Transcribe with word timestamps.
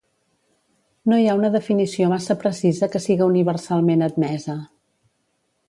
No 1.11 1.19
hi 1.23 1.27
ha 1.27 1.35
una 1.39 1.51
definició 1.55 2.09
massa 2.13 2.37
precisa 2.45 2.91
que 2.95 3.03
siga 3.05 3.29
universalment 3.35 4.07
admesa. 4.11 4.59